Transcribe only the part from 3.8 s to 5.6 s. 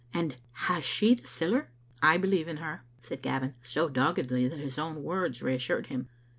doggedly that his own words